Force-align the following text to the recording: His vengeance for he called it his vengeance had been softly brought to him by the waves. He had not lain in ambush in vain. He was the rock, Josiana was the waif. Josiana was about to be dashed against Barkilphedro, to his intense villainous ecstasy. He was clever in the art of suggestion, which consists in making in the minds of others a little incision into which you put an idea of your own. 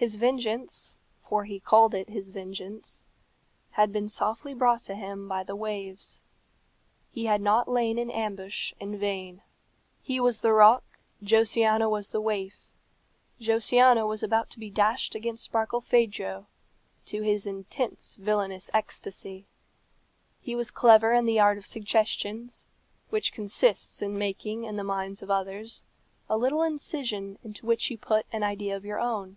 His 0.00 0.16
vengeance 0.16 0.98
for 1.28 1.44
he 1.44 1.60
called 1.60 1.92
it 1.92 2.08
his 2.08 2.30
vengeance 2.30 3.04
had 3.72 3.92
been 3.92 4.08
softly 4.08 4.54
brought 4.54 4.82
to 4.84 4.94
him 4.94 5.28
by 5.28 5.44
the 5.44 5.54
waves. 5.54 6.22
He 7.10 7.26
had 7.26 7.42
not 7.42 7.68
lain 7.68 7.98
in 7.98 8.10
ambush 8.10 8.72
in 8.80 8.96
vain. 8.98 9.42
He 10.00 10.18
was 10.18 10.40
the 10.40 10.54
rock, 10.54 10.84
Josiana 11.22 11.90
was 11.90 12.08
the 12.12 12.20
waif. 12.22 12.64
Josiana 13.38 14.06
was 14.06 14.22
about 14.22 14.48
to 14.52 14.58
be 14.58 14.70
dashed 14.70 15.14
against 15.14 15.52
Barkilphedro, 15.52 16.46
to 17.04 17.20
his 17.20 17.44
intense 17.44 18.14
villainous 18.14 18.70
ecstasy. 18.72 19.44
He 20.40 20.54
was 20.56 20.70
clever 20.70 21.12
in 21.12 21.26
the 21.26 21.38
art 21.40 21.58
of 21.58 21.66
suggestion, 21.66 22.48
which 23.10 23.34
consists 23.34 24.00
in 24.00 24.16
making 24.16 24.64
in 24.64 24.76
the 24.76 24.82
minds 24.82 25.20
of 25.20 25.30
others 25.30 25.84
a 26.26 26.38
little 26.38 26.62
incision 26.62 27.38
into 27.44 27.66
which 27.66 27.90
you 27.90 27.98
put 27.98 28.24
an 28.32 28.42
idea 28.42 28.74
of 28.74 28.86
your 28.86 28.98
own. 28.98 29.36